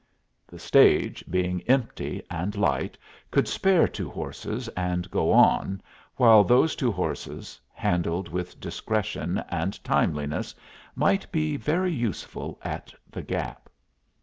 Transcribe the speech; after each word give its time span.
The 0.47 0.57
stage, 0.57 1.23
being 1.29 1.61
empty 1.67 2.23
and 2.27 2.57
light, 2.57 2.97
could 3.29 3.47
spare 3.47 3.87
two 3.87 4.09
horses 4.09 4.67
and 4.69 5.07
go 5.11 5.31
on, 5.31 5.79
while 6.15 6.43
those 6.43 6.75
two 6.75 6.91
horses, 6.91 7.61
handled 7.71 8.27
with 8.27 8.59
discretion 8.59 9.43
and 9.49 9.77
timeliness, 9.83 10.55
might 10.95 11.31
be 11.31 11.55
very 11.55 11.93
useful 11.93 12.59
at 12.63 12.91
the 13.11 13.21
Gap. 13.21 13.69